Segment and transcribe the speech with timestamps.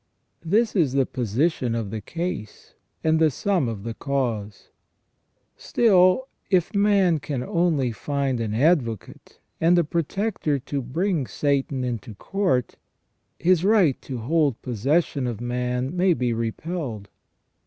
[0.43, 4.69] This is the position of the case, and the sum of the cause.
[5.57, 12.15] Still, if man can only find an advocate and a protector to bring Satan into
[12.15, 12.77] court,
[13.37, 17.07] his right to hold possession of man may be repelled.